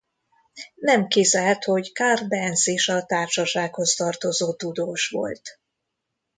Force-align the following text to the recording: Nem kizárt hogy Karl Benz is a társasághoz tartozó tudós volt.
Nem 0.75 1.07
kizárt 1.07 1.63
hogy 1.63 1.91
Karl 1.93 2.23
Benz 2.23 2.67
is 2.67 2.87
a 2.87 3.05
társasághoz 3.05 3.93
tartozó 3.95 4.53
tudós 4.53 5.09
volt. 5.09 5.59